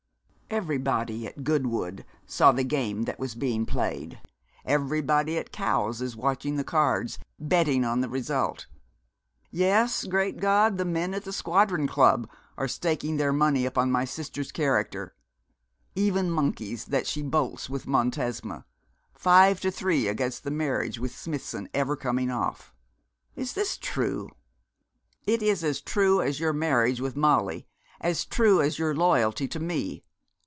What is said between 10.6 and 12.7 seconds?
the men at the Squadron Club are